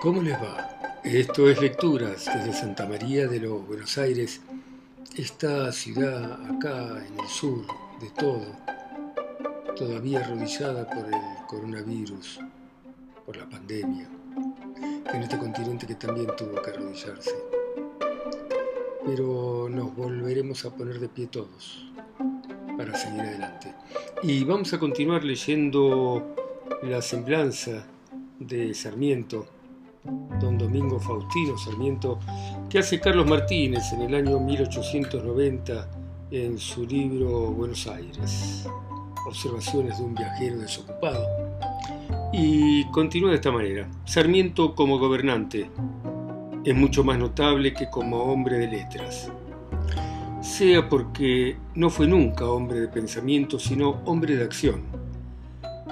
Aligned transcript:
¿cómo 0.00 0.22
les 0.22 0.34
va? 0.34 1.00
Esto 1.02 1.50
es 1.50 1.60
Lecturas 1.60 2.26
desde 2.26 2.52
Santa 2.52 2.86
María 2.86 3.26
de 3.26 3.40
los 3.40 3.66
Buenos 3.66 3.98
Aires, 3.98 4.40
esta 5.16 5.72
ciudad 5.72 6.34
acá 6.46 7.04
en 7.04 7.18
el 7.18 7.26
sur 7.26 7.64
de 8.00 8.08
todo, 8.10 8.46
todavía 9.74 10.20
arrodillada 10.20 10.88
por 10.88 11.06
el 11.06 11.46
coronavirus, 11.48 12.40
por 13.26 13.36
la 13.36 13.48
pandemia, 13.48 14.08
en 15.12 15.22
este 15.22 15.36
continente 15.36 15.86
que 15.86 15.96
también 15.96 16.28
tuvo 16.36 16.62
que 16.62 16.70
arrodillarse. 16.70 17.34
Pero 19.04 19.68
nos 19.68 19.96
volveremos 19.96 20.64
a 20.64 20.74
poner 20.74 21.00
de 21.00 21.08
pie 21.08 21.26
todos 21.26 21.90
para 22.76 22.96
seguir 22.96 23.22
adelante. 23.22 23.74
Y 24.22 24.44
vamos 24.44 24.72
a 24.72 24.78
continuar 24.78 25.24
leyendo 25.24 26.36
la 26.82 27.02
semblanza 27.02 27.84
de 28.38 28.72
Sarmiento, 28.74 29.57
don 30.40 30.58
Domingo 30.58 30.98
Faustino 30.98 31.56
Sarmiento, 31.58 32.18
que 32.68 32.78
hace 32.78 33.00
Carlos 33.00 33.26
Martínez 33.26 33.92
en 33.92 34.02
el 34.02 34.14
año 34.14 34.38
1890 34.38 35.88
en 36.30 36.58
su 36.58 36.86
libro 36.86 37.52
Buenos 37.52 37.86
Aires, 37.86 38.66
Observaciones 39.26 39.98
de 39.98 40.04
un 40.04 40.14
viajero 40.14 40.58
desocupado. 40.58 41.26
Y 42.32 42.84
continúa 42.90 43.30
de 43.30 43.36
esta 43.36 43.50
manera. 43.50 43.88
Sarmiento 44.04 44.74
como 44.74 44.98
gobernante 44.98 45.70
es 46.64 46.74
mucho 46.74 47.04
más 47.04 47.18
notable 47.18 47.72
que 47.72 47.88
como 47.90 48.22
hombre 48.24 48.58
de 48.58 48.68
letras. 48.68 49.30
Sea 50.40 50.88
porque 50.88 51.56
no 51.74 51.90
fue 51.90 52.06
nunca 52.06 52.46
hombre 52.46 52.80
de 52.80 52.88
pensamiento, 52.88 53.58
sino 53.58 54.00
hombre 54.04 54.36
de 54.36 54.44
acción 54.44 54.98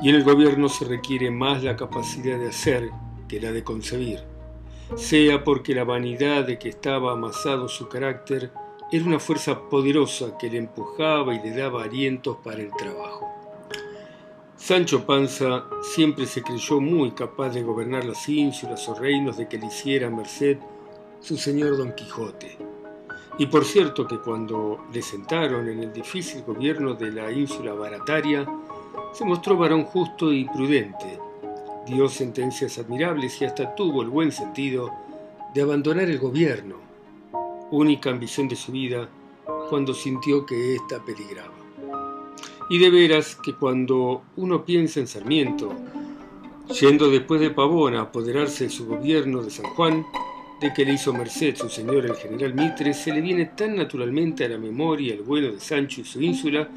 y 0.03 0.11
en 0.11 0.15
el 0.15 0.25
gobierno 0.25 0.69
se 0.69 0.85
requiere 0.85 1.31
más 1.31 1.63
la 1.63 1.77
capacidad 1.77 2.39
de 2.39 2.49
hacer 2.49 2.91
que 3.29 3.41
la 3.41 3.53
de 3.53 3.65
concebir, 3.65 4.21
sea 4.95 5.45
porque 5.45 5.75
la 5.75 5.85
vanidad 5.85 6.45
de 6.45 6.59
que 6.59 6.69
estaba 6.69 7.13
amasado 7.13 7.69
su 7.69 7.89
carácter 7.89 8.51
era 8.93 9.05
una 9.05 9.19
fuerza 9.19 9.69
poderosa 9.69 10.39
que 10.39 10.49
le 10.49 10.59
empujaba 10.59 11.35
y 11.35 11.43
le 11.43 11.57
daba 11.57 11.83
alientos 11.83 12.37
para 12.43 12.61
el 12.61 12.71
trabajo. 12.77 13.27
Sancho 14.57 15.05
Panza 15.05 15.65
siempre 15.83 16.27
se 16.27 16.43
creyó 16.43 16.81
muy 16.81 17.11
capaz 17.13 17.51
de 17.51 17.63
gobernar 17.63 18.05
las 18.05 18.29
ínsulas 18.29 18.89
o 18.89 18.95
reinos 18.95 19.37
de 19.37 19.49
que 19.49 19.59
le 19.59 19.67
hiciera 19.67 20.09
merced 20.09 20.59
su 21.21 21.37
señor 21.37 21.77
Don 21.77 21.93
Quijote. 21.95 22.57
Y 23.39 23.47
por 23.47 23.65
cierto 23.65 24.07
que 24.07 24.19
cuando 24.19 24.87
le 24.93 25.03
sentaron 25.03 25.69
en 25.69 25.83
el 25.83 25.93
difícil 25.93 26.43
gobierno 26.43 26.95
de 26.95 27.13
la 27.13 27.31
ínsula 27.31 27.75
barataria, 27.75 28.47
se 29.13 29.25
mostró 29.25 29.57
varón 29.57 29.85
justo 29.85 30.33
y 30.33 30.45
prudente, 30.47 31.19
dio 31.87 32.09
sentencias 32.09 32.79
admirables 32.79 33.41
y 33.41 33.45
hasta 33.45 33.75
tuvo 33.75 34.03
el 34.03 34.09
buen 34.09 34.33
sentido 34.33 34.91
de 35.55 35.63
abandonar 35.63 36.11
el 36.11 36.19
gobierno, 36.19 36.77
única 37.71 38.11
ambición 38.11 38.49
de 38.49 38.57
su 38.57 38.73
vida, 38.73 39.09
cuando 39.71 39.95
sintió 39.95 40.45
que 40.45 40.75
ésta 40.75 41.03
peligraba. 41.05 41.55
Y 42.69 42.79
de 42.79 42.91
veras 42.91 43.37
que 43.37 43.55
cuando 43.55 44.23
uno 44.37 44.65
piensa 44.65 44.99
en 45.01 45.07
Sarmiento, 45.07 45.73
yendo 46.81 47.09
después 47.09 47.41
de 47.41 47.51
Pavón 47.51 47.95
a 47.95 48.03
apoderarse 48.03 48.65
de 48.65 48.71
su 48.71 48.87
gobierno 48.87 49.43
de 49.43 49.51
San 49.51 49.67
Juan, 49.67 50.05
de 50.61 50.73
que 50.73 50.85
le 50.85 50.95
hizo 50.95 51.13
merced 51.13 51.55
su 51.55 51.69
señor 51.69 52.07
el 52.07 52.17
general 52.17 52.55
Mitre, 52.55 52.93
se 52.93 53.13
le 53.13 53.21
viene 53.21 53.47
tan 53.47 53.77
naturalmente 53.77 54.45
a 54.45 54.49
la 54.49 54.59
memoria 54.59 55.15
el 55.15 55.23
vuelo 55.23 55.53
de 55.53 55.61
Sancho 55.61 56.01
y 56.01 56.05
su 56.05 56.21
ínsula 56.21 56.69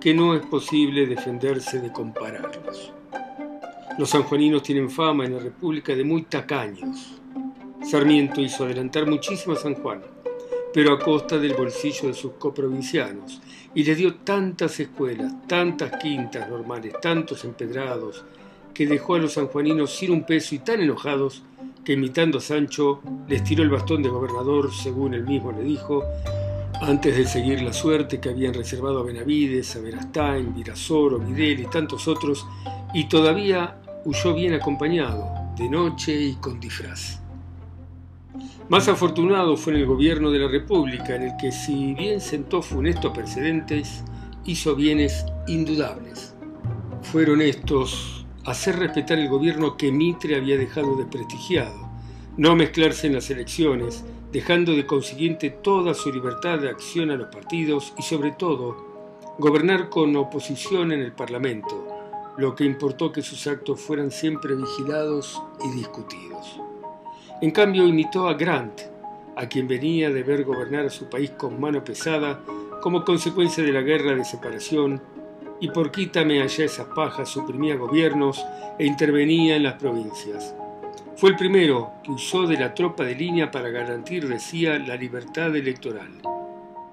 que 0.00 0.14
no 0.14 0.34
es 0.34 0.44
posible 0.46 1.06
defenderse 1.06 1.80
de 1.80 1.90
compararlos. 1.90 2.92
Los 3.96 4.10
sanjuaninos 4.10 4.64
tienen 4.64 4.90
fama 4.90 5.24
en 5.24 5.34
la 5.34 5.38
República 5.38 5.94
de 5.94 6.02
muy 6.02 6.22
tacaños. 6.22 7.20
Sarmiento 7.88 8.40
hizo 8.40 8.64
adelantar 8.64 9.06
muchísimo 9.06 9.54
a 9.54 9.56
San 9.56 9.76
Juan, 9.76 10.02
pero 10.72 10.92
a 10.92 10.98
costa 10.98 11.38
del 11.38 11.54
bolsillo 11.54 12.08
de 12.08 12.14
sus 12.14 12.32
coprovincianos, 12.32 13.40
y 13.72 13.84
le 13.84 13.94
dio 13.94 14.16
tantas 14.16 14.80
escuelas, 14.80 15.46
tantas 15.46 15.92
quintas 16.02 16.48
normales, 16.48 16.94
tantos 17.00 17.44
empedrados, 17.44 18.24
que 18.74 18.84
dejó 18.88 19.14
a 19.14 19.20
los 19.20 19.34
sanjuaninos 19.34 19.94
sin 19.94 20.10
un 20.10 20.24
peso 20.24 20.56
y 20.56 20.58
tan 20.58 20.80
enojados 20.80 21.44
que 21.84 21.92
imitando 21.92 22.38
a 22.38 22.40
Sancho 22.40 23.00
les 23.28 23.44
tiró 23.44 23.62
el 23.62 23.70
bastón 23.70 24.02
de 24.02 24.08
gobernador, 24.08 24.72
según 24.74 25.14
él 25.14 25.24
mismo 25.24 25.52
le 25.52 25.62
dijo, 25.62 26.02
antes 26.80 27.16
de 27.16 27.26
seguir 27.26 27.62
la 27.62 27.72
suerte 27.72 28.18
que 28.18 28.30
habían 28.30 28.54
reservado 28.54 28.98
a 28.98 29.04
Benavides, 29.04 29.76
a 29.76 29.80
Verastain, 29.80 30.52
Virasoro, 30.52 31.20
Videl 31.20 31.60
y 31.60 31.66
tantos 31.66 32.08
otros, 32.08 32.44
y 32.92 33.08
todavía 33.08 33.80
huyó 34.04 34.34
bien 34.34 34.54
acompañado, 34.54 35.32
de 35.56 35.68
noche 35.68 36.12
y 36.14 36.34
con 36.36 36.60
disfraz. 36.60 37.20
Más 38.68 38.88
afortunado 38.88 39.56
fue 39.56 39.74
en 39.74 39.80
el 39.80 39.86
gobierno 39.86 40.30
de 40.30 40.38
la 40.38 40.48
República, 40.48 41.14
en 41.16 41.22
el 41.22 41.36
que 41.36 41.52
si 41.52 41.94
bien 41.94 42.20
sentó 42.20 42.62
funestos 42.62 43.12
precedentes, 43.12 44.04
hizo 44.44 44.74
bienes 44.74 45.24
indudables. 45.46 46.34
Fueron 47.02 47.40
estos 47.40 48.24
hacer 48.44 48.78
respetar 48.78 49.18
el 49.18 49.28
gobierno 49.28 49.76
que 49.76 49.90
Mitre 49.90 50.36
había 50.36 50.58
dejado 50.58 50.96
desprestigiado, 50.96 51.88
no 52.36 52.54
mezclarse 52.56 53.06
en 53.06 53.14
las 53.14 53.30
elecciones, 53.30 54.04
dejando 54.32 54.72
de 54.72 54.86
consiguiente 54.86 55.50
toda 55.50 55.94
su 55.94 56.12
libertad 56.12 56.58
de 56.58 56.68
acción 56.68 57.10
a 57.10 57.16
los 57.16 57.28
partidos 57.28 57.94
y 57.98 58.02
sobre 58.02 58.32
todo 58.32 59.34
gobernar 59.38 59.88
con 59.88 60.14
oposición 60.16 60.92
en 60.92 61.00
el 61.00 61.12
Parlamento, 61.12 61.83
lo 62.36 62.54
que 62.54 62.64
importó 62.64 63.12
que 63.12 63.22
sus 63.22 63.46
actos 63.46 63.80
fueran 63.80 64.10
siempre 64.10 64.54
vigilados 64.54 65.40
y 65.64 65.76
discutidos. 65.76 66.60
En 67.40 67.50
cambio 67.50 67.86
imitó 67.86 68.28
a 68.28 68.34
Grant, 68.34 68.80
a 69.36 69.48
quien 69.48 69.68
venía 69.68 70.10
de 70.10 70.22
ver 70.22 70.44
gobernar 70.44 70.86
a 70.86 70.90
su 70.90 71.08
país 71.08 71.30
con 71.30 71.60
mano 71.60 71.82
pesada 71.84 72.40
como 72.80 73.04
consecuencia 73.04 73.64
de 73.64 73.72
la 73.72 73.82
guerra 73.82 74.14
de 74.14 74.24
separación, 74.24 75.00
y 75.60 75.68
por 75.70 75.90
quítame 75.90 76.42
allá 76.42 76.64
esas 76.64 76.86
pajas 76.88 77.28
suprimía 77.28 77.76
gobiernos 77.76 78.44
e 78.78 78.86
intervenía 78.86 79.56
en 79.56 79.62
las 79.62 79.74
provincias. 79.74 80.54
Fue 81.16 81.30
el 81.30 81.36
primero 81.36 81.92
que 82.02 82.10
usó 82.10 82.46
de 82.46 82.58
la 82.58 82.74
tropa 82.74 83.04
de 83.04 83.14
línea 83.14 83.50
para 83.50 83.70
garantir, 83.70 84.28
decía, 84.28 84.78
la 84.78 84.96
libertad 84.96 85.54
electoral. 85.54 86.10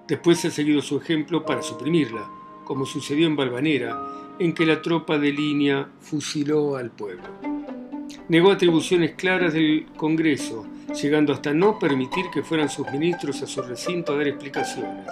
Después 0.07 0.45
ha 0.45 0.51
seguido 0.51 0.81
su 0.81 0.97
ejemplo 0.97 1.43
para 1.43 1.63
suprimirla, 1.63 2.23
como 2.63 2.85
sucedió 2.85 3.25
en 3.27 3.35
Balvanera, 3.35 3.99
en 4.41 4.53
que 4.53 4.65
la 4.65 4.81
tropa 4.81 5.19
de 5.19 5.31
línea 5.31 5.87
fusiló 5.99 6.75
al 6.75 6.89
pueblo. 6.89 7.29
Negó 8.27 8.49
atribuciones 8.51 9.11
claras 9.11 9.53
del 9.53 9.85
Congreso, 9.95 10.65
llegando 10.99 11.31
hasta 11.31 11.53
no 11.53 11.77
permitir 11.77 12.25
que 12.33 12.41
fueran 12.41 12.67
sus 12.67 12.89
ministros 12.91 13.43
a 13.43 13.45
su 13.45 13.61
recinto 13.61 14.13
a 14.13 14.17
dar 14.17 14.27
explicaciones. 14.27 15.05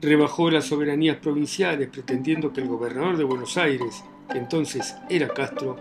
Rebajó 0.00 0.50
las 0.50 0.64
soberanías 0.64 1.18
provinciales, 1.18 1.90
pretendiendo 1.90 2.50
que 2.50 2.62
el 2.62 2.68
gobernador 2.68 3.18
de 3.18 3.24
Buenos 3.24 3.58
Aires, 3.58 4.02
que 4.32 4.38
entonces 4.38 4.96
era 5.10 5.28
Castro, 5.28 5.76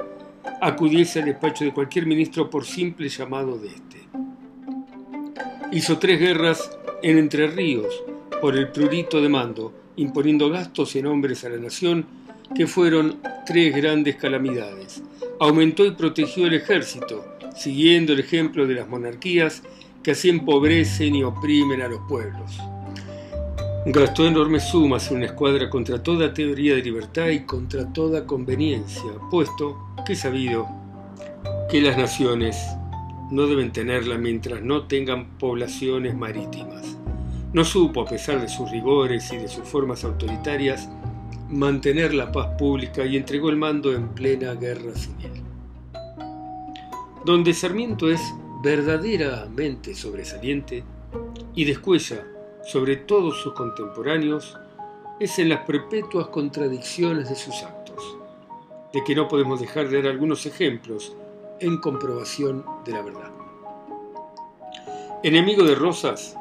acudiese 0.60 1.20
al 1.20 1.26
despacho 1.28 1.64
de 1.64 1.74
cualquier 1.74 2.06
ministro 2.06 2.50
por 2.50 2.66
simple 2.66 3.08
llamado 3.08 3.58
de 3.58 3.68
éste. 3.70 4.02
Hizo 5.72 5.98
tres 5.98 6.20
guerras 6.20 6.78
en 7.04 7.20
Entre 7.20 7.48
Ríos 7.48 8.04
por 8.42 8.58
el 8.58 8.70
prurito 8.70 9.22
de 9.22 9.30
mando, 9.30 9.74
imponiendo 9.96 10.50
gastos 10.50 10.94
en 10.98 11.06
hombres 11.06 11.46
a 11.46 11.50
la 11.50 11.58
nación 11.58 12.23
que 12.56 12.68
fueron 12.68 13.20
tres 13.46 13.76
grandes 13.76 14.16
calamidades. 14.16 15.04
Aumentó 15.40 15.86
y 15.86 15.92
protegió 15.92 16.48
el 16.48 16.54
ejército, 16.54 17.26
siguiendo 17.56 18.14
el 18.14 18.20
ejemplo 18.20 18.68
de 18.68 18.76
las 18.76 18.88
monarquías 18.88 19.64
que 20.04 20.12
así 20.12 20.30
empobrecen 20.30 21.16
y 21.16 21.24
oprimen 21.24 21.82
a 21.82 21.88
los 21.88 22.02
pueblos. 22.08 22.60
Gastó 23.86 24.26
enormes 24.26 24.64
sumas 24.64 25.10
en 25.12 25.18
una 25.18 25.26
escuadra 25.26 25.70
contra 25.70 26.02
toda 26.02 26.34
teoría 26.34 26.76
de 26.76 26.84
libertad 26.84 27.28
y 27.28 27.42
contra 27.42 27.92
toda 27.92 28.26
conveniencia, 28.26 29.12
puesto 29.30 29.78
que 30.06 30.16
sabido 30.16 30.68
que 31.70 31.82
las 31.82 31.98
naciones 31.98 32.58
no 33.30 33.48
deben 33.48 33.72
tenerla 33.72 34.18
mientras 34.18 34.62
no 34.62 34.84
tengan 34.84 35.38
poblaciones 35.38 36.16
marítimas. 36.16 36.98
No 37.52 37.66
supo, 37.66 38.02
a 38.02 38.06
pesar 38.06 38.42
de 38.42 38.48
sus 38.48 38.72
rigores 38.72 39.32
y 39.34 39.38
de 39.38 39.48
sus 39.48 39.68
formas 39.68 40.04
autoritarias, 40.04 40.90
mantener 41.54 42.14
la 42.14 42.32
paz 42.32 42.56
pública 42.58 43.06
y 43.06 43.16
entregó 43.16 43.50
el 43.50 43.58
mando 43.58 43.94
en 43.94 44.10
plena 44.10 44.54
guerra 44.56 44.94
civil. 44.96 45.44
Donde 47.26 47.54
Sarmiento 47.54 48.10
es 48.10 48.22
verdaderamente 48.64 49.94
sobresaliente 49.94 50.84
y 51.54 51.66
descuella 51.66 52.26
sobre 52.66 52.96
todos 52.96 53.42
sus 53.42 53.54
contemporáneos 53.54 54.58
es 55.20 55.38
en 55.40 55.50
las 55.50 55.66
perpetuas 55.66 56.28
contradicciones 56.28 57.30
de 57.30 57.36
sus 57.36 57.62
actos, 57.62 58.18
de 58.92 59.04
que 59.04 59.16
no 59.16 59.28
podemos 59.28 59.60
dejar 59.60 59.90
de 59.90 60.02
dar 60.02 60.12
algunos 60.12 60.46
ejemplos 60.46 61.16
en 61.60 61.78
comprobación 61.78 62.66
de 62.86 62.92
la 62.92 63.02
verdad. 63.02 63.32
Enemigo 65.24 65.64
de 65.64 65.76
Rosas, 65.76 66.36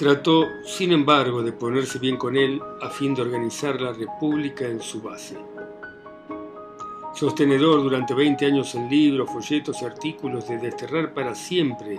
trató, 0.00 0.48
sin 0.64 0.92
embargo, 0.92 1.42
de 1.42 1.52
ponerse 1.52 1.98
bien 1.98 2.16
con 2.16 2.34
él 2.34 2.58
a 2.80 2.88
fin 2.88 3.14
de 3.14 3.20
organizar 3.20 3.78
la 3.82 3.92
República 3.92 4.66
en 4.66 4.80
su 4.80 5.02
base. 5.02 5.36
sostenedor 7.14 7.82
durante 7.82 8.14
20 8.14 8.46
años 8.46 8.74
en 8.74 8.88
libros, 8.88 9.28
folletos 9.30 9.82
y 9.82 9.84
artículos 9.84 10.48
de 10.48 10.56
desterrar 10.56 11.12
para 11.12 11.34
siempre 11.34 11.98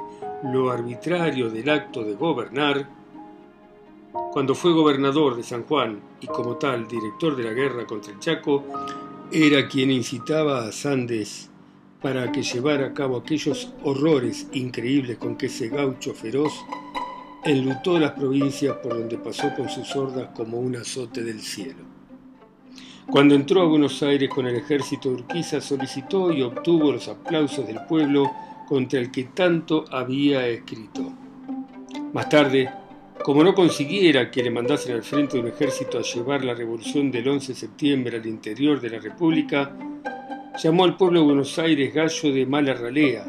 lo 0.52 0.72
arbitrario 0.72 1.52
del 1.52 1.70
acto 1.70 2.04
de 2.04 2.16
gobernar, 2.16 2.90
cuando 4.34 4.56
fue 4.56 4.74
gobernador 4.74 5.36
de 5.36 5.44
San 5.44 5.62
Juan 5.66 6.00
y 6.22 6.26
como 6.26 6.56
tal 6.56 6.88
director 6.88 7.36
de 7.36 7.44
la 7.44 7.52
guerra 7.52 7.86
contra 7.86 8.14
el 8.14 8.20
Chaco, 8.20 8.64
era 9.32 9.68
quien 9.68 9.92
incitaba 9.92 10.66
a 10.66 10.72
Sandes 10.72 11.52
para 12.02 12.32
que 12.32 12.42
llevara 12.42 12.88
a 12.88 12.94
cabo 12.96 13.18
aquellos 13.18 13.72
horrores 13.84 14.48
increíbles 14.54 15.20
con 15.20 15.36
que 15.36 15.46
ese 15.46 15.70
gaucho 15.70 16.16
feroz 16.16 16.52
enlutó 17.44 18.00
las 18.00 18.12
provincias 18.12 18.78
por 18.78 18.98
donde 18.98 19.18
pasó 19.18 19.54
con 19.56 19.70
sus 19.70 19.96
hordas 19.96 20.30
como 20.36 20.60
un 20.60 20.76
azote 20.76 21.24
del 21.24 21.42
cielo. 21.42 21.84
Cuando 23.10 23.36
entró 23.36 23.62
a 23.62 23.68
Buenos 23.68 24.02
Aires 24.04 24.30
con 24.30 24.48
el 24.48 24.56
ejército 24.56 25.10
de 25.10 25.16
Urquiza, 25.16 25.60
solicitó 25.60 26.32
y 26.32 26.44
obtuvo 26.44 26.92
los 26.92 27.08
aplausos 27.08 27.68
del 27.68 27.80
pueblo 27.88 28.32
contra 28.68 29.00
el 29.00 29.12
que 29.12 29.26
tanto 29.26 29.86
había 29.92 30.48
escrito. 30.48 31.12
Más 32.14 32.30
tarde, 32.30 32.70
como 33.24 33.44
no 33.44 33.54
consiguiera 33.54 34.32
que 34.32 34.44
le 34.44 34.50
mandasen 34.50 34.96
al 34.96 35.04
frente 35.04 35.38
de 35.38 35.44
un 35.44 35.50
ejército 35.50 35.98
a 35.98 36.04
llevar 36.04 36.46
la 36.46 36.54
revolución 36.54 37.12
del 37.12 37.28
11 37.28 37.54
de 37.54 37.60
septiembre 37.60 38.18
al 38.18 38.26
interior 38.26 38.80
de 38.80 38.90
la 38.92 39.00
República, 39.00 39.76
llamó 40.62 40.86
al 40.86 40.96
pueblo 40.96 41.20
de 41.20 41.26
Buenos 41.26 41.60
Aires 41.60 41.94
gallo 41.94 42.34
de 42.34 42.46
mala 42.46 42.74
ralea 42.74 43.26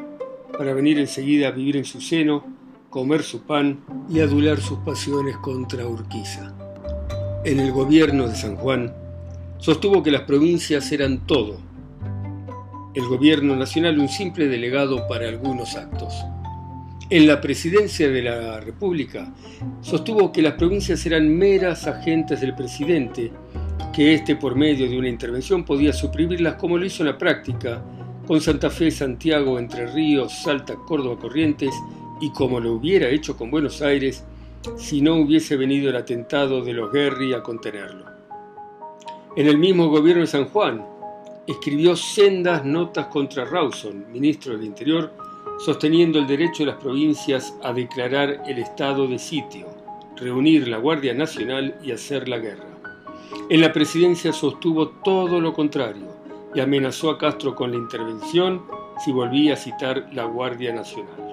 para 0.57 0.75
venir 0.75 0.99
enseguida 0.99 1.49
a 1.49 1.51
vivir 1.51 1.77
en 1.77 1.85
su 1.85 2.01
seno, 2.01 2.45
comer 2.93 3.23
su 3.23 3.41
pan 3.41 3.81
y 4.11 4.21
adular 4.21 4.61
sus 4.61 4.79
pasiones 4.81 5.39
contra 5.39 5.87
Urquiza. 5.87 6.53
En 7.43 7.59
el 7.59 7.73
gobierno 7.73 8.29
de 8.29 8.35
San 8.35 8.55
Juan, 8.55 8.93
sostuvo 9.57 10.03
que 10.03 10.11
las 10.11 10.21
provincias 10.23 10.93
eran 10.93 11.27
todo, 11.27 11.59
el 12.95 13.07
gobierno 13.07 13.57
nacional 13.57 13.99
un 13.99 14.11
simple 14.11 14.47
delegado 14.47 15.09
para 15.09 15.27
algunos 15.27 15.75
actos. 15.75 16.13
En 17.09 17.27
la 17.27 17.41
presidencia 17.41 18.11
de 18.11 18.21
la 18.21 18.61
República 18.61 19.33
sostuvo 19.81 20.31
que 20.31 20.43
las 20.43 20.55
provincias 20.55 21.07
eran 21.07 21.35
meras 21.35 21.87
agentes 21.87 22.43
del 22.43 22.55
presidente, 22.55 23.33
que 23.95 24.13
éste 24.13 24.37
por 24.37 24.55
medio 24.55 24.87
de 24.87 24.99
una 24.99 25.09
intervención 25.09 25.65
podía 25.65 25.95
suprimirlas 25.95 26.57
como 26.57 26.77
lo 26.77 26.85
hizo 26.85 27.03
en 27.03 27.09
la 27.09 27.17
práctica, 27.17 27.83
con 28.27 28.43
Santa 28.43 28.69
Fe, 28.69 28.91
Santiago, 28.91 29.59
Entre 29.59 29.87
Ríos, 29.87 30.43
Salta, 30.43 30.75
Córdoba, 30.77 31.19
Corrientes, 31.19 31.75
y 32.23 32.31
como 32.31 32.61
lo 32.61 32.75
hubiera 32.75 33.09
hecho 33.09 33.37
con 33.37 33.51
Buenos 33.51 33.83
Aires 33.83 34.25
si 34.77 35.01
no 35.01 35.17
hubiese 35.17 35.57
venido 35.57 35.91
el 35.91 35.97
atentado 35.97 36.63
de 36.63 36.73
los 36.73 36.93
Guerri 36.93 37.35
a 37.35 37.43
contenerlo. 37.43 38.07
En 39.35 39.49
el 39.49 39.59
mismo 39.59 39.89
gobierno 39.89 40.21
de 40.21 40.29
San 40.29 40.45
Juan, 40.45 40.87
escribió 41.49 41.97
sendas 41.97 42.65
notas 42.65 43.07
contra 43.07 43.45
Rawson, 43.45 44.07
ministro 44.13 44.53
del 44.53 44.65
Interior, 44.65 45.13
sosteniendo 45.59 46.21
el 46.21 46.29
derecho 46.29 46.63
de 46.63 46.71
las 46.71 46.81
provincias 46.81 47.55
a 47.61 47.73
declarar 47.73 48.45
el 48.47 48.59
estado 48.59 49.09
de 49.09 49.19
sitio, 49.19 49.67
reunir 50.17 50.69
la 50.69 50.79
Guardia 50.79 51.15
Nacional 51.15 51.75
y 51.83 51.91
hacer 51.91 52.29
la 52.29 52.39
guerra. 52.39 52.69
En 53.51 53.61
la 53.61 53.73
presidencia 53.73 54.33
sostuvo 54.33 54.91
todo 54.91 55.41
lo 55.41 55.53
contrario 55.53 56.07
y 56.55 56.61
amenazó 56.61 57.11
a 57.11 57.19
Castro 57.19 57.57
con 57.57 57.73
la 57.73 57.79
intervención 57.79 58.63
si 59.05 59.11
volvía 59.11 59.55
a 59.55 59.57
citar 59.57 60.09
la 60.13 60.25
Guardia 60.25 60.73
Nacional. 60.73 61.32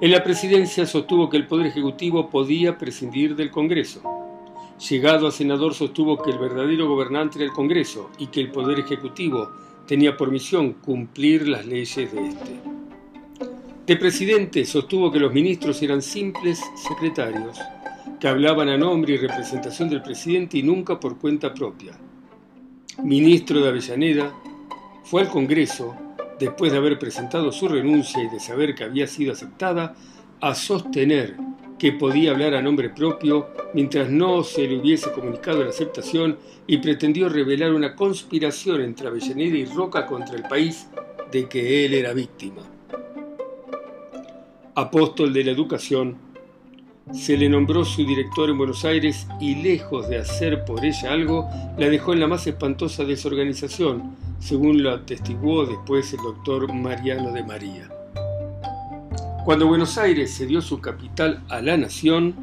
En 0.00 0.10
la 0.12 0.22
presidencia 0.22 0.86
sostuvo 0.86 1.28
que 1.28 1.36
el 1.36 1.46
Poder 1.46 1.66
Ejecutivo 1.66 2.30
podía 2.30 2.78
prescindir 2.78 3.34
del 3.34 3.50
Congreso 3.50 4.18
Llegado 4.78 5.26
a 5.26 5.32
senador 5.32 5.74
sostuvo 5.74 6.22
que 6.22 6.30
el 6.30 6.38
verdadero 6.38 6.88
gobernante 6.88 7.38
era 7.38 7.46
el 7.46 7.52
Congreso 7.52 8.10
y 8.16 8.28
que 8.28 8.40
el 8.40 8.52
Poder 8.52 8.78
Ejecutivo 8.78 9.50
tenía 9.88 10.16
por 10.16 10.30
misión 10.30 10.74
cumplir 10.74 11.48
las 11.48 11.66
leyes 11.66 12.12
de 12.12 12.28
éste. 12.28 12.60
De 13.84 13.96
presidente 13.96 14.64
sostuvo 14.64 15.10
que 15.10 15.18
los 15.18 15.32
ministros 15.32 15.82
eran 15.82 16.00
simples 16.00 16.60
secretarios, 16.76 17.58
que 18.20 18.28
hablaban 18.28 18.68
a 18.68 18.78
nombre 18.78 19.14
y 19.14 19.16
representación 19.16 19.88
del 19.88 20.02
presidente 20.02 20.58
y 20.58 20.62
nunca 20.62 21.00
por 21.00 21.18
cuenta 21.18 21.52
propia. 21.52 21.98
Ministro 23.02 23.60
de 23.60 23.68
Avellaneda, 23.70 24.32
fue 25.02 25.22
al 25.22 25.28
Congreso, 25.28 25.96
después 26.38 26.72
de 26.72 26.78
haber 26.78 26.98
presentado 26.98 27.52
su 27.52 27.68
renuncia 27.68 28.22
y 28.22 28.28
de 28.28 28.40
saber 28.40 28.74
que 28.74 28.84
había 28.84 29.06
sido 29.06 29.32
aceptada, 29.32 29.94
a 30.40 30.54
sostener 30.54 31.36
que 31.78 31.92
podía 31.92 32.32
hablar 32.32 32.54
a 32.54 32.62
nombre 32.62 32.90
propio 32.90 33.48
mientras 33.72 34.10
no 34.10 34.42
se 34.42 34.66
le 34.66 34.78
hubiese 34.78 35.12
comunicado 35.12 35.62
la 35.62 35.70
aceptación 35.70 36.38
y 36.66 36.78
pretendió 36.78 37.28
revelar 37.28 37.72
una 37.72 37.94
conspiración 37.94 38.80
entre 38.80 39.08
Avellaneda 39.08 39.56
y 39.56 39.64
Roca 39.64 40.06
contra 40.06 40.36
el 40.36 40.42
país 40.42 40.88
de 41.30 41.48
que 41.48 41.84
él 41.84 41.94
era 41.94 42.12
víctima. 42.12 42.62
Apóstol 44.74 45.32
de 45.32 45.44
la 45.44 45.50
educación, 45.50 46.16
se 47.12 47.36
le 47.36 47.48
nombró 47.48 47.84
su 47.84 48.04
director 48.04 48.50
en 48.50 48.58
Buenos 48.58 48.84
Aires 48.84 49.26
y 49.40 49.56
lejos 49.56 50.08
de 50.08 50.18
hacer 50.18 50.64
por 50.64 50.84
ella 50.84 51.12
algo, 51.12 51.48
la 51.76 51.88
dejó 51.88 52.12
en 52.12 52.20
la 52.20 52.26
más 52.26 52.46
espantosa 52.46 53.04
desorganización, 53.04 54.16
según 54.38 54.82
lo 54.82 54.92
atestiguó 54.92 55.64
después 55.64 56.12
el 56.12 56.20
doctor 56.22 56.72
Mariano 56.72 57.32
de 57.32 57.42
María. 57.42 57.88
Cuando 59.44 59.66
Buenos 59.66 59.96
Aires 59.96 60.36
cedió 60.36 60.60
su 60.60 60.80
capital 60.80 61.42
a 61.48 61.62
la 61.62 61.76
nación, 61.76 62.34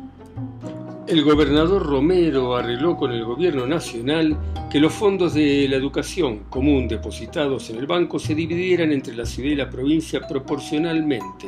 el 1.08 1.24
gobernador 1.24 1.86
Romero 1.86 2.56
arregló 2.56 2.98
con 2.98 3.12
el 3.12 3.24
gobierno 3.24 3.68
nacional 3.68 4.36
que 4.72 4.80
los 4.80 4.92
fondos 4.92 5.36
de 5.36 5.68
la 5.70 5.76
educación 5.76 6.40
común 6.50 6.88
depositados 6.88 7.70
en 7.70 7.78
el 7.78 7.86
banco 7.86 8.18
se 8.18 8.34
dividieran 8.34 8.92
entre 8.92 9.16
la 9.16 9.28
ciudad 9.28 9.52
y 9.52 9.56
la 9.56 9.70
provincia 9.70 10.28
proporcionalmente. 10.28 11.48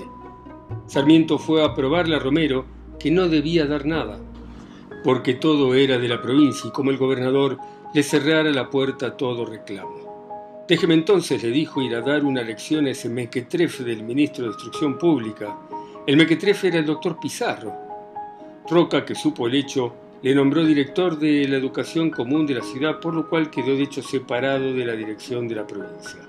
Sarmiento 0.85 1.39
fue 1.39 1.63
a 1.63 1.67
aprobarle 1.67 2.15
a 2.15 2.19
Romero 2.19 2.65
que 3.07 3.11
no 3.11 3.29
debía 3.29 3.65
dar 3.65 3.85
nada, 3.85 4.19
porque 5.01 5.33
todo 5.33 5.73
era 5.75 5.97
de 5.97 6.09
la 6.09 6.21
provincia 6.21 6.67
y 6.67 6.71
como 6.71 6.91
el 6.91 6.97
gobernador 6.97 7.57
le 7.93 8.03
cerrara 8.03 8.51
la 8.51 8.69
puerta 8.69 9.07
a 9.07 9.15
todo 9.15 9.45
reclamo. 9.45 10.65
Déjeme 10.67 10.95
entonces, 10.95 11.41
le 11.41 11.51
dijo, 11.51 11.81
ir 11.81 11.95
a 11.95 12.01
dar 12.01 12.25
una 12.25 12.41
lección 12.41 12.85
a 12.85 12.89
ese 12.89 13.07
mequetrefe 13.07 13.85
del 13.85 14.03
ministro 14.03 14.43
de 14.43 14.49
Instrucción 14.49 14.97
Pública. 14.97 15.57
El 16.05 16.17
mequetrefe 16.17 16.67
era 16.67 16.79
el 16.79 16.85
doctor 16.85 17.17
Pizarro. 17.17 17.73
Roca, 18.69 19.05
que 19.05 19.15
supo 19.15 19.47
el 19.47 19.55
hecho, 19.55 19.93
le 20.21 20.35
nombró 20.35 20.65
director 20.65 21.17
de 21.17 21.47
la 21.47 21.55
educación 21.55 22.09
común 22.09 22.45
de 22.45 22.55
la 22.55 22.61
ciudad, 22.61 22.99
por 22.99 23.13
lo 23.13 23.29
cual 23.29 23.49
quedó 23.49 23.67
de 23.67 23.83
hecho 23.83 24.01
separado 24.01 24.73
de 24.73 24.85
la 24.85 24.97
dirección 24.97 25.47
de 25.47 25.55
la 25.55 25.65
provincia. 25.65 26.19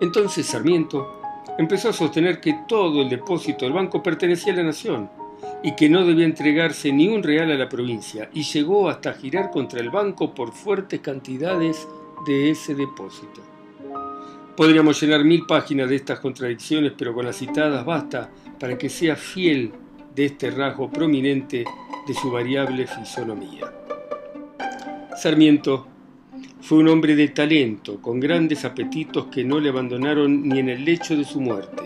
Entonces 0.00 0.46
Sarmiento 0.46 1.20
empezó 1.58 1.88
a 1.88 1.92
sostener 1.92 2.40
que 2.40 2.60
todo 2.68 3.02
el 3.02 3.08
depósito 3.08 3.64
del 3.64 3.74
banco 3.74 4.00
pertenecía 4.04 4.52
a 4.52 4.56
la 4.56 4.62
nación 4.62 5.25
y 5.62 5.74
que 5.74 5.88
no 5.88 6.04
debía 6.04 6.24
entregarse 6.24 6.92
ni 6.92 7.08
un 7.08 7.22
real 7.22 7.50
a 7.50 7.56
la 7.56 7.68
provincia, 7.68 8.30
y 8.32 8.42
llegó 8.42 8.88
hasta 8.88 9.14
girar 9.14 9.50
contra 9.50 9.80
el 9.80 9.90
banco 9.90 10.34
por 10.34 10.52
fuertes 10.52 11.00
cantidades 11.00 11.86
de 12.26 12.50
ese 12.50 12.74
depósito. 12.74 13.42
Podríamos 14.56 15.00
llenar 15.00 15.22
mil 15.24 15.44
páginas 15.46 15.88
de 15.88 15.96
estas 15.96 16.20
contradicciones, 16.20 16.92
pero 16.96 17.14
con 17.14 17.26
las 17.26 17.36
citadas 17.36 17.84
basta 17.84 18.30
para 18.58 18.78
que 18.78 18.88
sea 18.88 19.14
fiel 19.16 19.72
de 20.14 20.24
este 20.24 20.50
rasgo 20.50 20.90
prominente 20.90 21.64
de 22.06 22.14
su 22.14 22.30
variable 22.30 22.86
fisonomía. 22.86 23.70
Sarmiento 25.14 25.86
fue 26.62 26.78
un 26.78 26.88
hombre 26.88 27.14
de 27.14 27.28
talento, 27.28 28.00
con 28.00 28.18
grandes 28.18 28.64
apetitos 28.64 29.26
que 29.26 29.44
no 29.44 29.60
le 29.60 29.68
abandonaron 29.68 30.48
ni 30.48 30.58
en 30.58 30.70
el 30.70 30.84
lecho 30.84 31.16
de 31.16 31.24
su 31.24 31.40
muerte. 31.40 31.82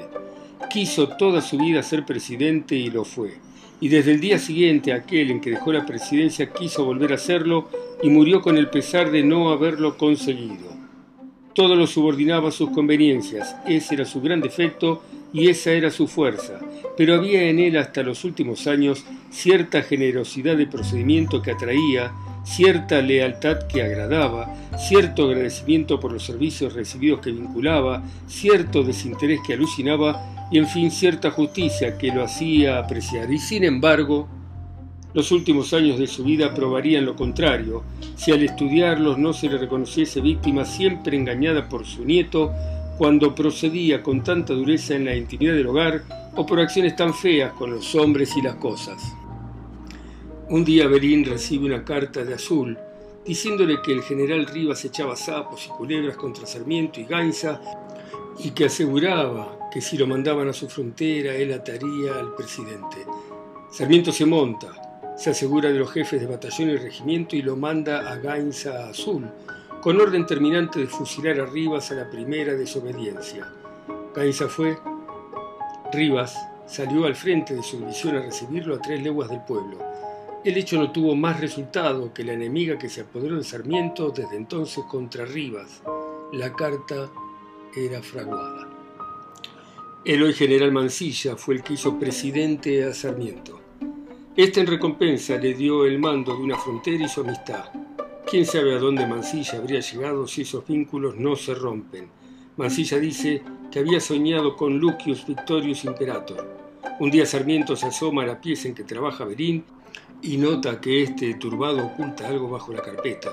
Quiso 0.70 1.08
toda 1.08 1.40
su 1.40 1.58
vida 1.58 1.82
ser 1.82 2.06
presidente 2.06 2.76
y 2.76 2.90
lo 2.90 3.04
fue. 3.04 3.38
Y 3.80 3.88
desde 3.88 4.12
el 4.12 4.20
día 4.20 4.38
siguiente, 4.38 4.92
aquel 4.92 5.32
en 5.32 5.40
que 5.40 5.50
dejó 5.50 5.72
la 5.72 5.84
presidencia 5.84 6.52
quiso 6.52 6.84
volver 6.84 7.10
a 7.10 7.16
hacerlo 7.16 7.68
y 8.04 8.08
murió 8.08 8.40
con 8.40 8.56
el 8.56 8.68
pesar 8.70 9.10
de 9.10 9.24
no 9.24 9.50
haberlo 9.50 9.98
conseguido. 9.98 10.70
Todo 11.54 11.74
lo 11.74 11.88
subordinaba 11.88 12.50
a 12.50 12.52
sus 12.52 12.70
conveniencias, 12.70 13.56
ese 13.66 13.96
era 13.96 14.04
su 14.04 14.20
gran 14.20 14.40
defecto 14.40 15.02
y 15.32 15.48
esa 15.48 15.72
era 15.72 15.90
su 15.90 16.06
fuerza, 16.06 16.60
pero 16.96 17.14
había 17.14 17.42
en 17.42 17.58
él 17.58 17.76
hasta 17.76 18.04
los 18.04 18.24
últimos 18.24 18.68
años 18.68 19.04
cierta 19.30 19.82
generosidad 19.82 20.56
de 20.56 20.68
procedimiento 20.68 21.42
que 21.42 21.50
atraía, 21.50 22.12
cierta 22.44 23.02
lealtad 23.02 23.66
que 23.66 23.82
agradaba, 23.82 24.54
cierto 24.78 25.24
agradecimiento 25.24 25.98
por 25.98 26.12
los 26.12 26.24
servicios 26.24 26.74
recibidos 26.74 27.20
que 27.20 27.32
vinculaba, 27.32 28.04
cierto 28.28 28.84
desinterés 28.84 29.40
que 29.44 29.54
alucinaba 29.54 30.39
y 30.50 30.58
en 30.58 30.66
fin 30.66 30.90
cierta 30.90 31.30
justicia 31.30 31.96
que 31.96 32.12
lo 32.12 32.24
hacía 32.24 32.78
apreciar. 32.78 33.30
Y 33.32 33.38
sin 33.38 33.64
embargo, 33.64 34.28
los 35.12 35.32
últimos 35.32 35.72
años 35.72 35.98
de 35.98 36.06
su 36.06 36.24
vida 36.24 36.54
probarían 36.54 37.04
lo 37.04 37.16
contrario, 37.16 37.82
si 38.16 38.32
al 38.32 38.42
estudiarlos 38.42 39.18
no 39.18 39.32
se 39.32 39.48
le 39.48 39.58
reconociese 39.58 40.20
víctima 40.20 40.64
siempre 40.64 41.16
engañada 41.16 41.68
por 41.68 41.84
su 41.84 42.04
nieto 42.04 42.52
cuando 42.98 43.34
procedía 43.34 44.02
con 44.02 44.22
tanta 44.22 44.52
dureza 44.52 44.94
en 44.94 45.06
la 45.06 45.16
intimidad 45.16 45.54
del 45.54 45.68
hogar 45.68 46.02
o 46.36 46.46
por 46.46 46.60
acciones 46.60 46.96
tan 46.96 47.14
feas 47.14 47.52
con 47.54 47.70
los 47.70 47.94
hombres 47.94 48.36
y 48.36 48.42
las 48.42 48.56
cosas. 48.56 49.02
Un 50.48 50.64
día 50.64 50.86
Berín 50.86 51.24
recibe 51.24 51.66
una 51.66 51.84
carta 51.84 52.24
de 52.24 52.34
Azul 52.34 52.76
diciéndole 53.24 53.80
que 53.82 53.92
el 53.92 54.02
general 54.02 54.46
Rivas 54.46 54.84
echaba 54.84 55.16
sapos 55.16 55.66
y 55.66 55.70
culebras 55.70 56.16
contra 56.16 56.46
Sarmiento 56.46 57.00
y 57.00 57.04
Gainza 57.04 57.60
y 58.42 58.50
que 58.50 58.66
aseguraba 58.66 59.59
que 59.70 59.80
si 59.80 59.96
lo 59.96 60.06
mandaban 60.06 60.48
a 60.48 60.52
su 60.52 60.68
frontera 60.68 61.34
él 61.34 61.52
ataría 61.52 62.14
al 62.18 62.34
presidente. 62.34 63.06
Sarmiento 63.70 64.10
se 64.10 64.26
monta, 64.26 65.14
se 65.16 65.30
asegura 65.30 65.70
de 65.70 65.78
los 65.78 65.92
jefes 65.92 66.20
de 66.20 66.26
batallón 66.26 66.70
y 66.70 66.76
regimiento 66.76 67.36
y 67.36 67.42
lo 67.42 67.56
manda 67.56 68.10
a 68.10 68.16
Gainza 68.16 68.88
Azul, 68.88 69.30
con 69.80 70.00
orden 70.00 70.26
terminante 70.26 70.80
de 70.80 70.86
fusilar 70.86 71.40
a 71.40 71.46
Rivas 71.46 71.90
a 71.90 71.94
la 71.94 72.10
primera 72.10 72.54
desobediencia. 72.54 73.46
Gainza 74.14 74.48
fue, 74.48 74.76
Rivas 75.92 76.36
salió 76.66 77.04
al 77.04 77.14
frente 77.14 77.54
de 77.54 77.62
su 77.62 77.78
división 77.78 78.16
a 78.16 78.22
recibirlo 78.22 78.76
a 78.76 78.80
tres 78.80 79.02
leguas 79.02 79.28
del 79.28 79.40
pueblo. 79.42 79.78
El 80.42 80.56
hecho 80.56 80.78
no 80.78 80.90
tuvo 80.90 81.14
más 81.14 81.38
resultado 81.38 82.14
que 82.14 82.24
la 82.24 82.32
enemiga 82.32 82.78
que 82.78 82.88
se 82.88 83.02
apoderó 83.02 83.36
de 83.36 83.44
Sarmiento 83.44 84.10
desde 84.10 84.36
entonces 84.36 84.84
contra 84.84 85.26
Rivas. 85.26 85.82
La 86.32 86.52
carta 86.54 87.10
era 87.76 88.02
fraguada. 88.02 88.79
El 90.02 90.22
hoy 90.22 90.32
general 90.32 90.72
Mansilla 90.72 91.36
fue 91.36 91.56
el 91.56 91.62
que 91.62 91.74
hizo 91.74 91.98
presidente 91.98 92.82
a 92.84 92.94
Sarmiento. 92.94 93.60
Este 94.34 94.60
en 94.60 94.66
recompensa 94.66 95.36
le 95.36 95.52
dio 95.52 95.84
el 95.84 95.98
mando 95.98 96.34
de 96.34 96.42
una 96.42 96.56
frontera 96.56 97.04
y 97.04 97.08
su 97.08 97.20
amistad. 97.20 97.66
Quién 98.26 98.46
sabe 98.46 98.74
a 98.74 98.78
dónde 98.78 99.06
Mansilla 99.06 99.58
habría 99.58 99.80
llegado 99.80 100.26
si 100.26 100.40
esos 100.40 100.66
vínculos 100.66 101.16
no 101.16 101.36
se 101.36 101.52
rompen. 101.52 102.08
Mansilla 102.56 102.98
dice 102.98 103.42
que 103.70 103.80
había 103.80 104.00
soñado 104.00 104.56
con 104.56 104.78
Lucius 104.78 105.26
Victorius 105.26 105.84
Imperator. 105.84 106.48
Un 106.98 107.10
día 107.10 107.26
Sarmiento 107.26 107.76
se 107.76 107.88
asoma 107.88 108.22
a 108.22 108.26
la 108.26 108.40
pieza 108.40 108.68
en 108.68 108.74
que 108.74 108.84
trabaja 108.84 109.26
Berín 109.26 109.64
y 110.22 110.38
nota 110.38 110.80
que 110.80 111.02
este 111.02 111.34
turbado 111.34 111.84
oculta 111.84 112.26
algo 112.26 112.48
bajo 112.48 112.72
la 112.72 112.80
carpeta. 112.80 113.32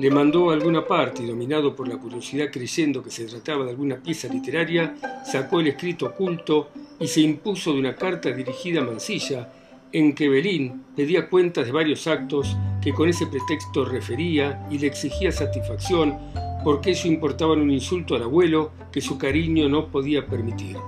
Le 0.00 0.10
mandó 0.10 0.50
a 0.50 0.54
alguna 0.54 0.86
parte 0.86 1.22
y 1.22 1.26
dominado 1.26 1.76
por 1.76 1.86
la 1.86 1.98
curiosidad 1.98 2.46
creyendo 2.50 3.02
que 3.02 3.10
se 3.10 3.26
trataba 3.26 3.64
de 3.64 3.72
alguna 3.72 3.96
pieza 3.96 4.28
literaria, 4.28 4.94
sacó 5.30 5.60
el 5.60 5.66
escrito 5.66 6.06
oculto 6.06 6.70
y 6.98 7.06
se 7.06 7.20
impuso 7.20 7.74
de 7.74 7.80
una 7.80 7.94
carta 7.94 8.30
dirigida 8.30 8.80
a 8.80 8.84
Mansilla 8.84 9.52
en 9.92 10.14
que 10.14 10.30
Belín 10.30 10.84
pedía 10.96 11.28
cuentas 11.28 11.66
de 11.66 11.72
varios 11.72 12.06
actos 12.06 12.56
que 12.80 12.94
con 12.94 13.10
ese 13.10 13.26
pretexto 13.26 13.84
refería 13.84 14.66
y 14.70 14.78
le 14.78 14.86
exigía 14.86 15.30
satisfacción 15.32 16.16
porque 16.64 16.92
eso 16.92 17.06
importaba 17.06 17.52
un 17.52 17.70
insulto 17.70 18.14
al 18.14 18.22
abuelo 18.22 18.72
que 18.90 19.02
su 19.02 19.18
cariño 19.18 19.68
no 19.68 19.88
podía 19.88 20.24
permitir. 20.24 20.78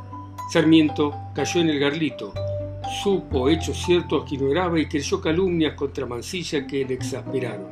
Sarmiento 0.50 1.14
cayó 1.35 1.61
en 1.61 1.69
el 1.69 1.78
garlito, 1.78 2.33
supo 3.03 3.49
hechos 3.49 3.77
ciertos 3.85 4.29
que 4.29 4.35
ignoraba 4.37 4.79
y 4.79 4.87
creyó 4.87 5.21
calumnias 5.21 5.75
contra 5.75 6.07
Mansilla 6.07 6.67
que 6.67 6.85
le 6.85 6.95
exasperaron. 6.95 7.69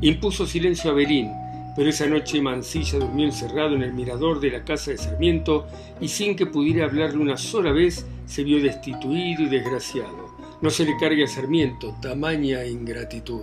Impuso 0.00 0.46
silencio 0.46 0.90
a 0.90 0.94
Belín, 0.94 1.30
pero 1.76 1.90
esa 1.90 2.06
noche 2.06 2.40
Mansilla 2.40 2.98
durmió 2.98 3.26
encerrado 3.26 3.74
en 3.74 3.82
el 3.82 3.92
mirador 3.92 4.40
de 4.40 4.50
la 4.50 4.64
casa 4.64 4.90
de 4.90 4.98
Sarmiento 4.98 5.66
y 6.00 6.08
sin 6.08 6.36
que 6.36 6.46
pudiera 6.46 6.86
hablarle 6.86 7.18
una 7.18 7.36
sola 7.36 7.72
vez 7.72 8.06
se 8.26 8.44
vio 8.44 8.62
destituido 8.62 9.42
y 9.42 9.48
desgraciado. 9.48 10.34
No 10.60 10.70
se 10.70 10.84
le 10.84 10.96
cargue 10.96 11.24
a 11.24 11.28
Sarmiento 11.28 11.96
tamaña 12.00 12.64
ingratitud. 12.64 13.42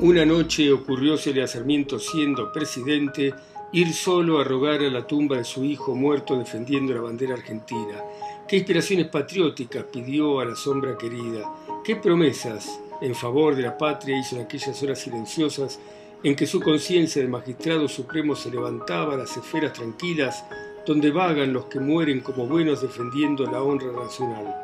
Una 0.00 0.26
noche 0.26 0.70
ocurriósele 0.70 1.42
a 1.42 1.46
Sarmiento 1.46 1.98
siendo 1.98 2.52
presidente 2.52 3.32
ir 3.72 3.92
solo 3.92 4.40
a 4.40 4.44
rogar 4.44 4.80
a 4.80 4.90
la 4.90 5.06
tumba 5.06 5.36
de 5.36 5.44
su 5.44 5.64
hijo 5.64 5.94
muerto 5.94 6.38
defendiendo 6.38 6.94
la 6.94 7.02
bandera 7.02 7.34
argentina. 7.34 8.02
Qué 8.46 8.56
inspiraciones 8.56 9.08
patrióticas 9.08 9.84
pidió 9.84 10.40
a 10.40 10.46
la 10.46 10.56
sombra 10.56 10.96
querida. 10.96 11.52
Qué 11.84 11.96
promesas 11.96 12.80
en 13.00 13.14
favor 13.14 13.54
de 13.54 13.62
la 13.62 13.76
patria 13.76 14.18
hizo 14.18 14.36
en 14.36 14.42
aquellas 14.42 14.82
horas 14.82 14.98
silenciosas 14.98 15.78
en 16.22 16.34
que 16.34 16.46
su 16.46 16.60
conciencia 16.60 17.22
de 17.22 17.28
magistrado 17.28 17.88
supremo 17.88 18.34
se 18.34 18.50
levantaba 18.50 19.14
a 19.14 19.18
las 19.18 19.36
esferas 19.36 19.72
tranquilas 19.72 20.44
donde 20.86 21.10
vagan 21.10 21.52
los 21.52 21.66
que 21.66 21.78
mueren 21.78 22.20
como 22.20 22.46
buenos 22.46 22.80
defendiendo 22.80 23.44
la 23.44 23.62
honra 23.62 23.92
nacional. 23.92 24.54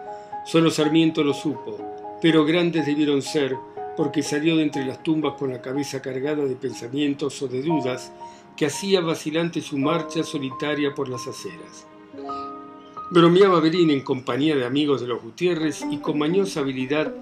Solo 0.46 0.70
Sarmiento 0.70 1.22
lo 1.22 1.34
supo, 1.34 1.78
pero 2.20 2.44
grandes 2.44 2.86
debieron 2.86 3.20
ser 3.20 3.54
porque 3.96 4.22
salió 4.22 4.56
de 4.56 4.62
entre 4.62 4.84
las 4.84 5.02
tumbas 5.02 5.34
con 5.34 5.50
la 5.50 5.60
cabeza 5.60 6.02
cargada 6.02 6.44
de 6.44 6.56
pensamientos 6.56 7.40
o 7.42 7.48
de 7.48 7.62
dudas 7.62 8.10
que 8.56 8.66
hacía 8.66 9.00
vacilante 9.00 9.60
su 9.60 9.78
marcha 9.78 10.22
solitaria 10.22 10.94
por 10.94 11.08
las 11.08 11.26
aceras. 11.26 11.86
Bromeaba 13.10 13.60
Berín 13.60 13.90
en 13.90 14.00
compañía 14.00 14.56
de 14.56 14.64
amigos 14.64 15.00
de 15.00 15.08
los 15.08 15.22
Gutiérrez 15.22 15.84
y 15.90 15.98
con 15.98 16.18
mañosa 16.18 16.60
habilidad 16.60 17.14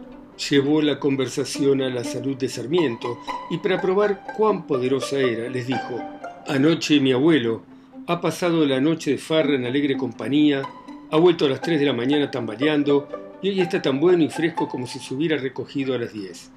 llevó 0.48 0.80
la 0.80 0.98
conversación 0.98 1.82
a 1.82 1.90
la 1.90 2.04
salud 2.04 2.36
de 2.36 2.48
Sarmiento 2.48 3.18
y 3.50 3.58
para 3.58 3.80
probar 3.80 4.24
cuán 4.36 4.66
poderosa 4.66 5.18
era 5.18 5.48
les 5.48 5.66
dijo, 5.66 6.00
anoche 6.46 7.00
mi 7.00 7.12
abuelo 7.12 7.62
ha 8.06 8.20
pasado 8.20 8.66
la 8.66 8.80
noche 8.80 9.12
de 9.12 9.18
farra 9.18 9.54
en 9.54 9.66
alegre 9.66 9.96
compañía, 9.96 10.62
ha 11.10 11.16
vuelto 11.16 11.46
a 11.46 11.48
las 11.48 11.60
3 11.60 11.78
de 11.80 11.86
la 11.86 11.92
mañana 11.92 12.30
tambaleando 12.30 13.08
y 13.42 13.50
hoy 13.50 13.60
está 13.60 13.82
tan 13.82 14.00
bueno 14.00 14.22
y 14.22 14.28
fresco 14.28 14.68
como 14.68 14.86
si 14.86 14.98
se 14.98 15.14
hubiera 15.14 15.36
recogido 15.36 15.94
a 15.94 15.98
las 15.98 16.12
10. 16.12 16.50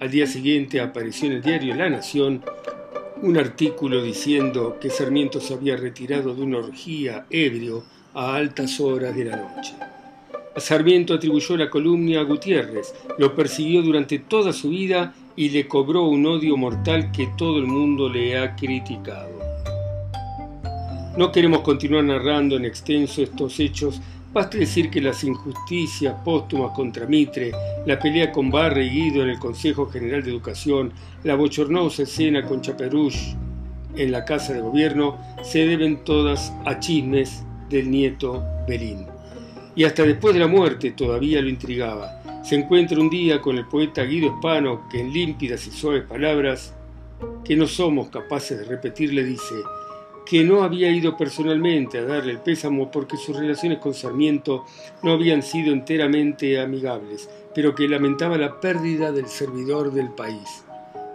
Al 0.00 0.10
día 0.10 0.26
siguiente 0.26 0.80
apareció 0.80 1.28
en 1.28 1.36
el 1.36 1.42
diario 1.42 1.74
La 1.74 1.88
Nación 1.88 2.42
un 3.22 3.38
artículo 3.38 4.02
diciendo 4.02 4.78
que 4.80 4.90
Sarmiento 4.90 5.40
se 5.40 5.54
había 5.54 5.76
retirado 5.76 6.34
de 6.34 6.42
una 6.42 6.58
orgía 6.58 7.26
ebrio 7.30 7.84
a 8.14 8.34
altas 8.34 8.78
horas 8.80 9.16
de 9.16 9.24
la 9.24 9.36
noche. 9.36 9.74
Sarmiento 10.56 11.14
atribuyó 11.14 11.56
la 11.56 11.68
columna 11.68 12.20
a 12.20 12.24
Gutiérrez, 12.24 12.94
lo 13.18 13.34
persiguió 13.34 13.82
durante 13.82 14.18
toda 14.18 14.52
su 14.52 14.70
vida 14.70 15.14
y 15.34 15.50
le 15.50 15.68
cobró 15.68 16.04
un 16.04 16.24
odio 16.26 16.56
mortal 16.56 17.12
que 17.12 17.28
todo 17.36 17.58
el 17.58 17.66
mundo 17.66 18.08
le 18.08 18.38
ha 18.38 18.56
criticado. 18.56 19.38
No 21.16 21.32
queremos 21.32 21.60
continuar 21.60 22.04
narrando 22.04 22.56
en 22.56 22.64
extenso 22.64 23.22
estos 23.22 23.58
hechos 23.60 24.00
Basta 24.36 24.58
decir 24.58 24.90
que 24.90 25.00
las 25.00 25.24
injusticias 25.24 26.14
póstumas 26.22 26.72
contra 26.72 27.06
Mitre, 27.06 27.52
la 27.86 27.98
pelea 27.98 28.30
con 28.30 28.50
Barre 28.50 28.84
y 28.84 28.90
Guido 28.90 29.22
en 29.22 29.30
el 29.30 29.38
Consejo 29.38 29.86
General 29.86 30.22
de 30.22 30.28
Educación, 30.30 30.92
la 31.24 31.36
bochornosa 31.36 32.02
escena 32.02 32.44
con 32.44 32.60
Chaperush 32.60 33.32
en 33.94 34.12
la 34.12 34.26
Casa 34.26 34.52
de 34.52 34.60
Gobierno, 34.60 35.16
se 35.42 35.66
deben 35.66 36.04
todas 36.04 36.52
a 36.66 36.78
chismes 36.78 37.46
del 37.70 37.90
nieto 37.90 38.44
Belín. 38.68 39.06
Y 39.74 39.84
hasta 39.84 40.02
después 40.02 40.34
de 40.34 40.40
la 40.40 40.48
muerte 40.48 40.90
todavía 40.90 41.40
lo 41.40 41.48
intrigaba. 41.48 42.20
Se 42.44 42.56
encuentra 42.56 43.00
un 43.00 43.08
día 43.08 43.40
con 43.40 43.56
el 43.56 43.64
poeta 43.64 44.04
Guido 44.04 44.34
Espano 44.34 44.86
que 44.90 45.00
en 45.00 45.14
límpidas 45.14 45.66
y 45.66 45.70
suaves 45.70 46.02
palabras 46.02 46.74
que 47.42 47.56
no 47.56 47.66
somos 47.66 48.08
capaces 48.08 48.58
de 48.58 48.66
repetir 48.66 49.14
le 49.14 49.24
dice 49.24 49.54
que 50.26 50.42
no 50.42 50.62
había 50.62 50.90
ido 50.90 51.16
personalmente 51.16 51.98
a 51.98 52.04
darle 52.04 52.32
el 52.32 52.40
pésamo 52.40 52.90
porque 52.90 53.16
sus 53.16 53.36
relaciones 53.36 53.78
con 53.78 53.94
Sarmiento 53.94 54.64
no 55.02 55.12
habían 55.12 55.42
sido 55.42 55.72
enteramente 55.72 56.60
amigables, 56.60 57.30
pero 57.54 57.74
que 57.74 57.88
lamentaba 57.88 58.36
la 58.36 58.60
pérdida 58.60 59.12
del 59.12 59.26
servidor 59.26 59.92
del 59.92 60.10
país. 60.10 60.64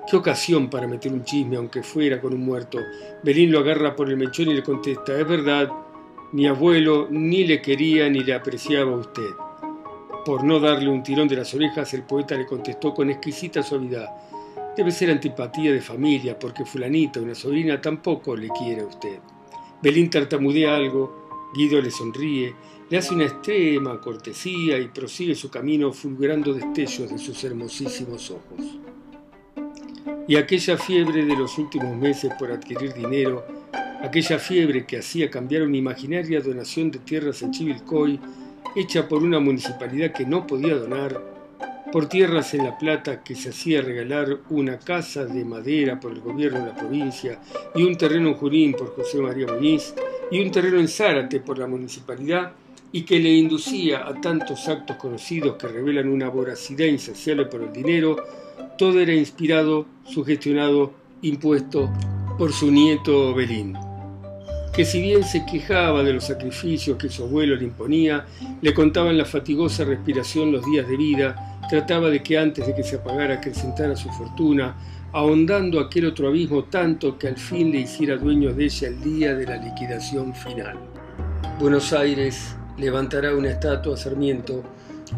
Qué 0.09 0.15
ocasión 0.15 0.69
para 0.69 0.87
meter 0.87 1.11
un 1.13 1.23
chisme, 1.23 1.57
aunque 1.57 1.83
fuera 1.83 2.19
con 2.19 2.33
un 2.33 2.43
muerto. 2.43 2.79
Belín 3.21 3.51
lo 3.51 3.59
agarra 3.59 3.95
por 3.95 4.09
el 4.09 4.17
mechón 4.17 4.49
y 4.49 4.53
le 4.53 4.63
contesta, 4.63 5.19
es 5.19 5.27
verdad, 5.27 5.69
mi 6.31 6.47
abuelo 6.47 7.07
ni 7.09 7.43
le 7.43 7.61
quería 7.61 8.09
ni 8.09 8.21
le 8.21 8.33
apreciaba 8.33 8.93
a 8.93 8.97
usted. 8.97 9.29
Por 10.25 10.43
no 10.43 10.59
darle 10.59 10.89
un 10.89 11.03
tirón 11.03 11.27
de 11.27 11.35
las 11.35 11.53
orejas, 11.53 11.93
el 11.93 12.03
poeta 12.03 12.35
le 12.35 12.45
contestó 12.45 12.93
con 12.93 13.09
exquisita 13.09 13.61
suavidad, 13.61 14.07
Debe 14.75 14.91
ser 14.91 15.11
antipatía 15.11 15.73
de 15.73 15.81
familia, 15.81 16.39
porque 16.39 16.65
fulanita, 16.65 17.19
una 17.19 17.35
sobrina, 17.35 17.81
tampoco 17.81 18.35
le 18.35 18.47
quiere 18.49 18.81
a 18.81 18.85
usted. 18.85 19.19
Belín 19.81 20.09
tartamudea 20.09 20.75
algo, 20.75 21.49
Guido 21.53 21.81
le 21.81 21.91
sonríe, 21.91 22.55
le 22.89 22.97
hace 22.97 23.13
una 23.13 23.25
extrema 23.25 23.99
cortesía 23.99 24.77
y 24.77 24.87
prosigue 24.87 25.35
su 25.35 25.49
camino 25.49 25.91
fulgurando 25.91 26.53
destellos 26.53 27.09
de 27.09 27.17
sus 27.17 27.43
hermosísimos 27.43 28.31
ojos. 28.31 28.79
Y 30.27 30.37
aquella 30.37 30.77
fiebre 30.77 31.25
de 31.25 31.35
los 31.35 31.57
últimos 31.57 31.95
meses 31.97 32.31
por 32.39 32.51
adquirir 32.51 32.93
dinero, 32.93 33.45
aquella 34.01 34.39
fiebre 34.39 34.85
que 34.85 34.99
hacía 34.99 35.29
cambiar 35.29 35.63
una 35.63 35.77
imaginaria 35.77 36.39
donación 36.39 36.91
de 36.91 36.99
tierras 36.99 37.41
en 37.41 37.51
Chivilcoy, 37.51 38.19
hecha 38.75 39.07
por 39.07 39.23
una 39.23 39.39
municipalidad 39.39 40.13
que 40.13 40.25
no 40.25 40.47
podía 40.47 40.75
donar, 40.75 41.30
por 41.91 42.07
tierras 42.07 42.53
en 42.53 42.63
La 42.63 42.77
Plata 42.77 43.21
que 43.21 43.35
se 43.35 43.49
hacía 43.49 43.81
regalar 43.81 44.39
una 44.49 44.79
casa 44.79 45.25
de 45.25 45.43
madera 45.43 45.99
por 45.99 46.13
el 46.13 46.21
gobierno 46.21 46.59
de 46.59 46.67
la 46.67 46.75
provincia 46.75 47.39
y 47.75 47.83
un 47.83 47.97
terreno 47.97 48.29
en 48.29 48.35
Jurín 48.35 48.73
por 48.73 48.95
José 48.95 49.17
María 49.17 49.47
Muñiz 49.47 49.93
y 50.31 50.39
un 50.41 50.51
terreno 50.51 50.79
en 50.79 50.87
Zárate 50.87 51.41
por 51.41 51.57
la 51.57 51.67
municipalidad 51.67 52.53
y 52.93 53.03
que 53.03 53.19
le 53.19 53.29
inducía 53.29 54.07
a 54.07 54.19
tantos 54.21 54.67
actos 54.69 54.95
conocidos 54.97 55.57
que 55.57 55.67
revelan 55.67 56.07
una 56.07 56.29
voracidad 56.29 56.85
insaciable 56.85 57.45
por 57.45 57.61
el 57.61 57.73
dinero, 57.73 58.17
todo 58.77 58.99
era 58.99 59.13
inspirado, 59.13 59.85
sugestionado, 60.05 60.93
impuesto 61.21 61.91
por 62.37 62.53
su 62.53 62.71
nieto 62.71 63.33
Belín, 63.33 63.77
que 64.73 64.85
si 64.85 65.01
bien 65.01 65.23
se 65.23 65.45
quejaba 65.45 66.03
de 66.03 66.13
los 66.13 66.25
sacrificios 66.25 66.97
que 66.97 67.09
su 67.09 67.23
abuelo 67.23 67.55
le 67.55 67.65
imponía, 67.65 68.25
le 68.61 68.73
contaban 68.73 69.17
la 69.17 69.25
fatigosa 69.25 69.83
respiración 69.83 70.51
los 70.51 70.65
días 70.65 70.87
de 70.87 70.97
vida, 70.97 71.50
trataba 71.71 72.09
de 72.09 72.21
que 72.21 72.37
antes 72.37 72.67
de 72.67 72.75
que 72.75 72.83
se 72.83 72.97
apagara 72.97 73.35
acrecentara 73.35 73.95
su 73.95 74.09
fortuna, 74.09 74.75
ahondando 75.13 75.79
aquel 75.79 76.05
otro 76.05 76.27
abismo 76.27 76.65
tanto 76.65 77.17
que 77.17 77.29
al 77.29 77.37
fin 77.37 77.71
le 77.71 77.79
hiciera 77.79 78.17
dueño 78.17 78.53
de 78.53 78.65
ella 78.65 78.89
el 78.89 79.01
día 79.01 79.33
de 79.33 79.45
la 79.45 79.55
liquidación 79.55 80.35
final. 80.35 80.77
Buenos 81.61 81.93
Aires 81.93 82.57
levantará 82.77 83.33
una 83.33 83.51
estatua 83.51 83.93
a 83.93 83.97
Sarmiento 83.97 84.61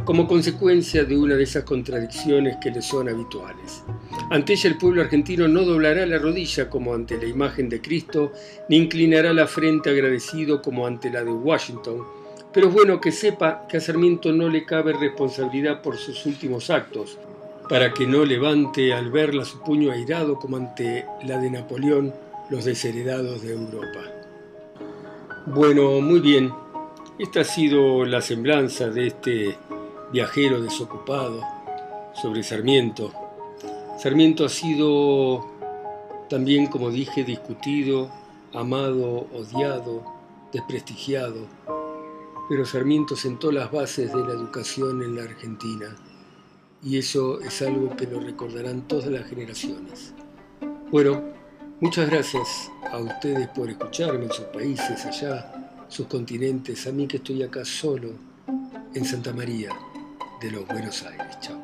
como 0.06 0.28
consecuencia 0.28 1.04
de 1.04 1.18
una 1.18 1.34
de 1.34 1.42
esas 1.42 1.64
contradicciones 1.64 2.58
que 2.62 2.70
le 2.70 2.84
son 2.84 3.10
habituales. 3.10 3.84
Ante 4.30 4.54
ella 4.54 4.70
el 4.70 4.78
pueblo 4.78 5.02
argentino 5.02 5.48
no 5.48 5.64
doblará 5.64 6.06
la 6.06 6.20
rodilla 6.20 6.70
como 6.70 6.94
ante 6.94 7.18
la 7.18 7.26
imagen 7.26 7.68
de 7.68 7.82
Cristo, 7.82 8.32
ni 8.70 8.78
inclinará 8.78 9.34
la 9.34 9.48
frente 9.48 9.90
agradecido 9.90 10.62
como 10.62 10.86
ante 10.86 11.10
la 11.10 11.24
de 11.24 11.32
Washington, 11.32 12.04
pero 12.54 12.68
es 12.68 12.74
bueno 12.74 13.02
que 13.02 13.12
sepa 13.12 13.66
que 13.68 13.78
a 13.78 13.82
Sarmiento 13.82 14.32
no 14.32 14.48
le 14.48 14.66
cabe 14.66 14.94
responsabilidad 14.94 15.82
por 15.82 15.98
sus 15.98 16.26
últimos 16.26 16.70
actos, 16.70 17.18
para 17.68 17.94
que 17.94 18.06
no 18.06 18.26
levante 18.26 18.94
al 18.94 19.12
verla 19.12 19.44
su 19.44 19.60
puño 19.62 19.92
airado 19.92 20.38
como 20.38 20.58
ante 20.58 21.06
la 21.24 21.40
de 21.40 21.50
Napoleón 21.50 22.14
los 22.50 22.66
desheredados 22.66 23.42
de 23.42 23.54
Europa. 23.54 24.02
Bueno, 25.48 26.00
muy 26.00 26.20
bien, 26.20 26.54
esta 27.18 27.42
ha 27.42 27.44
sido 27.44 28.06
la 28.06 28.22
semblanza 28.22 28.90
de 28.90 29.08
este 29.08 29.58
viajero 30.12 30.62
desocupado 30.62 31.42
sobre 32.14 32.44
Sarmiento. 32.44 33.12
Sarmiento 33.98 34.46
ha 34.46 34.50
sido 34.50 35.46
también, 36.30 36.68
como 36.68 36.92
dije, 36.92 37.24
discutido, 37.24 38.10
amado, 38.54 39.28
odiado, 39.34 40.04
desprestigiado, 40.52 41.48
pero 42.50 42.66
Sarmiento 42.66 43.16
sentó 43.16 43.52
las 43.52 43.72
bases 43.72 44.14
de 44.14 44.22
la 44.22 44.34
educación 44.34 45.02
en 45.02 45.16
la 45.16 45.24
Argentina 45.24 45.96
y 46.84 46.98
eso 46.98 47.40
es 47.40 47.62
algo 47.62 47.96
que 47.96 48.08
lo 48.08 48.20
recordarán 48.20 48.88
todas 48.88 49.08
las 49.08 49.28
generaciones. 49.28 50.14
Bueno, 50.92 51.24
muchas 51.80 52.10
gracias 52.10 52.70
a 52.92 52.98
ustedes 52.98 53.48
por 53.50 53.70
escucharme 53.70 54.26
en 54.26 54.32
sus 54.32 54.46
países 54.46 55.06
allá, 55.06 55.86
sus 55.88 56.08
continentes, 56.08 56.86
a 56.86 56.92
mí 56.92 57.08
que 57.08 57.18
estoy 57.18 57.44
acá 57.44 57.64
solo 57.64 58.10
en 58.94 59.06
Santa 59.06 59.34
María 59.34 59.70
de 60.42 60.52
los 60.52 60.68
Buenos 60.68 61.04
Aires. 61.04 61.40
Chao. 61.40 61.63